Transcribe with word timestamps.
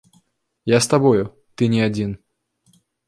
Я 0.75 0.79
з 0.85 0.89
табою, 0.93 1.23
ты 1.59 1.63
не 1.75 1.85
адзін. 1.89 2.17